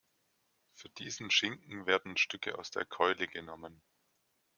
Für 0.73 0.89
diesen 0.89 1.29
Schinken 1.29 1.85
werden 1.85 2.17
Stücke 2.17 2.57
aus 2.57 2.71
der 2.71 2.85
Keule 2.85 3.27
genommen. 3.27 3.83